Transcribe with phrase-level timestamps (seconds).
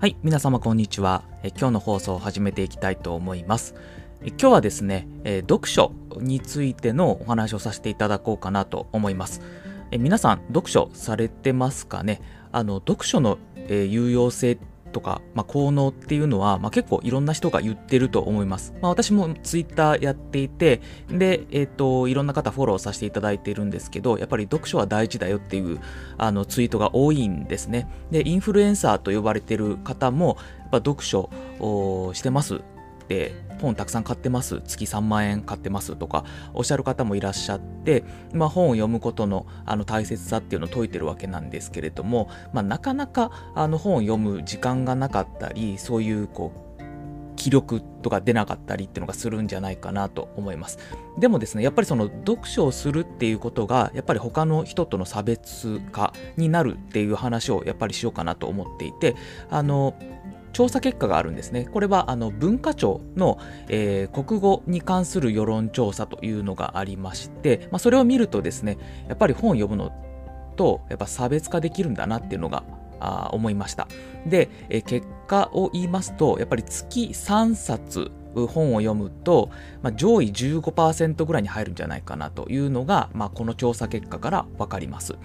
[0.00, 1.24] はい、皆様こんにちは。
[1.58, 3.74] 今日の放送を始めていきたいと思います。
[4.22, 9.40] 今日はですね、え読書についてのお話をさせていただこうかなと思います。
[9.90, 12.20] え皆さん、読書されてますかね？
[12.52, 14.58] あの、読書の、え有用性っ
[14.88, 18.74] とか、まあ、効能っていうのは、まあ、結構いろんな人が言ってると思います。
[18.80, 25.80] まあ、私もツイッターやっていて、で、えっ、と、いろんな方フォローさせていただいているんですけど、やっぱり読書は大事だよっていう
[26.16, 27.88] あのツイートが多いんですね。
[28.10, 32.60] で、インフルエンサーと呼ばれてる方も、やっぱ読書をしてますっ
[33.08, 46.68] て本たくさん買ってます月3万円買ってますとかおっしゃる方もいらっしゃって、まあ、本を読むことのあの大切さっていうのを説いてるわけなんですけれども、まあ、なかなかあの本を読む時間がなかったりそういうこう
[47.38, 50.78] 気力とか出なかったりっていうのがするんじゃないかなと思います。
[51.18, 59.14] でもですね、やっぱりその読書をするっていうことが、やっぱり他の人との差別化になるっていう話をやっぱりしようかなと思っていて、
[59.50, 59.94] あの、
[60.52, 61.66] 調査結果があるんですね。
[61.66, 69.92] これはあの文化庁の、えー、国語に関する世論調査というのがありまして、まあ、それを見るとですね、やっぱり本を読むの
[70.56, 72.64] とやっぱ差別化できるんだなっていうのが
[73.00, 73.88] あ思いました。
[74.26, 78.10] で、えー、結果を言いますと、やっぱり月3冊
[78.46, 79.50] 本を読むと、
[79.82, 85.16] まあ、上位15%ぐらいに入るんじゃないかなというのが、まあ、この調査結果から分かります。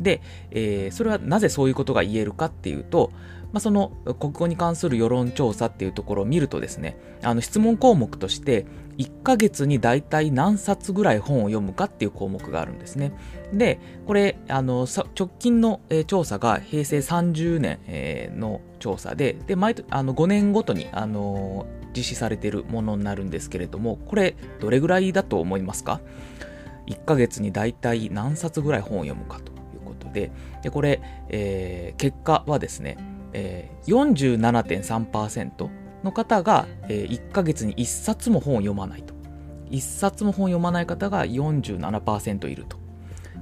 [0.00, 3.10] で、えー、それはなぜそういうことが言えるかっていうと、
[3.52, 8.66] まあ、その国語に関する世論調査っていうところを見るとですね、あの質問項目として、
[8.98, 13.12] 1ヶ月に大体何冊ぐらい本を読むかっていう項目があるんですね。
[13.52, 21.66] で、これ、あの直近の調査が平成30年の調査で、で毎あの5年ごとにあの
[21.98, 26.00] 実施されているものになるんですけれども、これ、どれぐらいだと思いますか
[26.86, 30.30] ?1 ヶ月に大体何冊ぐらい本を読むかということで、
[30.62, 32.96] でこれ、えー、結果はですね、
[33.32, 35.68] えー、47.3%
[36.04, 39.14] の方が、えー、1ヶ月に1冊も本を読まないと。
[39.70, 42.78] 1冊も本を読まない方が47%いると。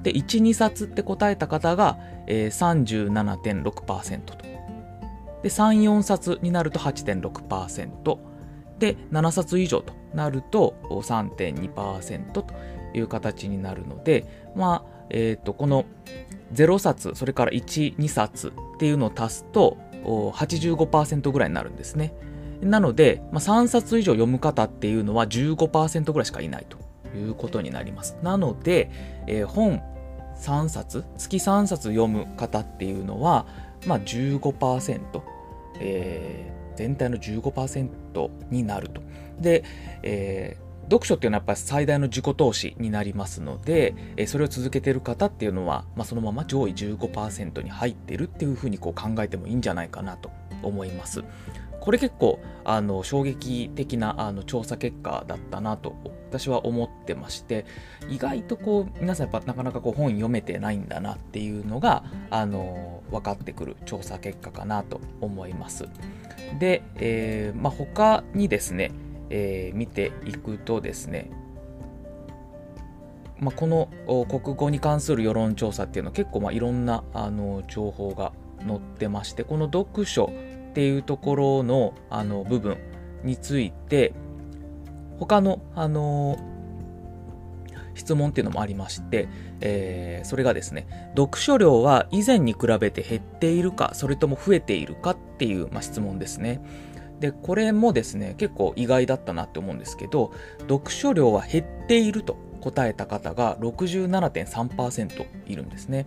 [0.03, 1.97] で、1、2冊って答えた方が、
[2.27, 4.37] えー、37.6%と。
[5.43, 8.17] で、3、4冊になると8.6%。
[8.79, 12.45] で、7冊以上となると3.2%と
[12.93, 15.85] いう形になるので、まあ、え、ー、と、この
[16.53, 22.13] 0冊、それから1、2冊っていうのを足すと85%ぐらいになるんですね。
[22.61, 26.77] なので、まあ、3冊以上読む方っていうのは15%ぐらいしかいないと
[27.15, 28.17] いうことになります。
[28.23, 28.89] なので、
[29.27, 29.81] えー、本
[30.37, 33.45] 3冊、月3冊読む方っていうのは、
[33.85, 35.21] まあ15%、
[35.79, 39.01] えー、全体の15%になると。
[39.39, 39.63] で、
[40.03, 50.31] えー読書っていうのはやっぱり最大の自己投資になりますので、えそれを続けてる方っていうのは、まあ、そのまま上位15%に入ってるっていうふうにこう考えてもいいんじゃないかなと
[50.63, 51.23] 思います。
[51.87, 55.95] これ結構あの衝撃的なあの調査結果だったなと
[56.29, 57.65] 私は思ってまして
[58.09, 65.87] 意外とこう皆さんやっぱなかなかこう本読めてないんだなっていうのがあの分かってくる調査結果かなと思います。
[66.59, 68.91] で、えーまあ、他にですね
[69.29, 71.29] えー、見ていくとですね、
[73.39, 73.89] まあ、この
[74.27, 78.31] 国語に関する世論調査っていうのは結構まあいろんなあの情報が
[78.65, 80.31] 載ってましてこの読書
[80.77, 82.77] っていうところのあの部分
[83.23, 84.13] について
[85.17, 86.37] 他のあの
[87.95, 89.27] 質問っていうのもありまして、
[89.59, 90.85] えー、それがですね
[91.17, 96.61] 読書量は以前に比べて減っているかそれとも増えているかっていう、まあ、質問ですね。
[97.19, 100.31] で、これもですね、結構意外だったなって思うんですけど、
[100.69, 106.05] 読書量は減っていると答えた方が67.3%いるんですね。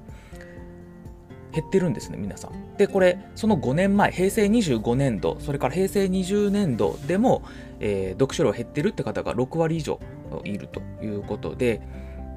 [1.52, 2.76] 減ってるんですね、皆さん。
[2.76, 7.42] で、これ、その5年前、平成25年度、それから平成20年度でも、
[7.80, 10.00] えー、読書量減ってるって方が6割以上
[10.44, 11.80] いるということで、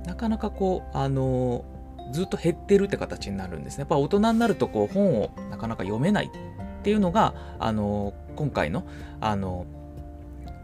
[0.06, 3.82] なかなかこう、あのー、ずっと減ってるって形になるんですね。
[3.82, 8.86] やっぱ大人になるとこう本をなかなか読めないっていうのが、あの今回の、
[9.22, 9.66] あの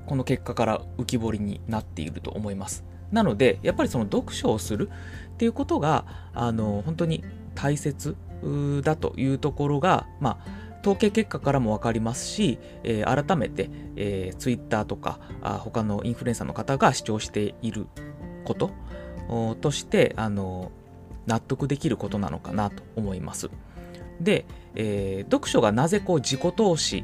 [0.05, 2.83] この結果から浮き彫りになっていると思います。
[3.11, 4.89] なので、やっぱりその読書をする
[5.33, 7.23] っていうことが、あの本当に
[7.55, 8.15] 大切
[8.83, 17.87] だというところが、まあ、統計結果からも分かりますし、えー、改めて、えー、Twitter とかあ他のインフルエンサーの方が主張している
[18.45, 18.71] こと
[19.61, 20.71] としてあの
[21.27, 23.49] 納得できることなのかなと思います。
[24.19, 24.45] で、
[24.75, 27.03] えー、読書がなぜこう自己投資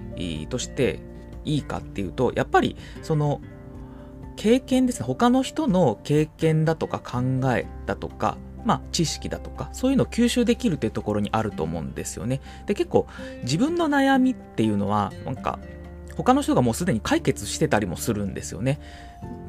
[0.50, 1.00] として
[1.44, 3.42] いいかっていうと、やっぱりその
[4.36, 12.42] 経験ですね、他の人の経験だとか考えだとかまあ、知識だとか、そういうのを吸収できるっていうところにあると思うんですよね。
[12.66, 13.08] で、結構、
[13.44, 15.60] 自分の悩みっていうのは、なんか、
[16.16, 18.80] 他の人がもうすでに解決してたりもするんですよね。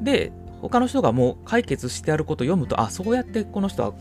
[0.03, 3.95] で、他の人がもう解決してあることを読むと、あ、そうやってこの人は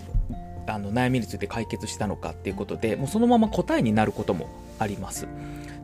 [0.68, 4.48] あの悩みについて解決したのかっていうことで、もうそのまま答えになることも
[4.80, 5.28] あります。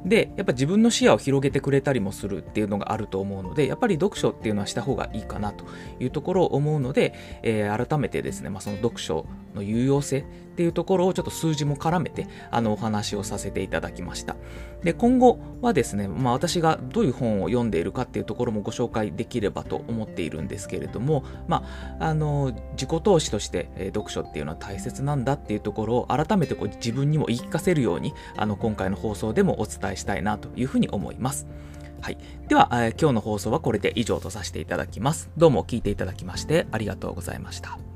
[0.05, 5.65] で、やっぱ自分の視野を広げてくれたりもするっていうのがあると思うので、やっぱり読書っていうのはした方がいいかなと
[5.99, 10.23] いうところを思うので、えー、改めてですね、まあ、その読書の有用性っ
[10.53, 14.35] ていうところをちょっと数字も絡めて、あの、お話をさせていただきました。
[14.83, 21.63] で、今後はですね、まあ、私がどういう本を読んでいるかっていうところもご紹介できればと思っているんですけれども、ま
[21.99, 31.47] あ、あの、自己投資として、えー、読書っていうのは大切なんだっていうところを改めてこう自分にも言い聞かせるように、あの、今回の放送でもお伝えしたいなというふうに思います。
[32.01, 32.17] はい。
[32.47, 35.29] では、えー、今日の放送はこれで以上とさせていただきます。
[35.37, 37.90] どうも聞いていただきましてありがとうございました。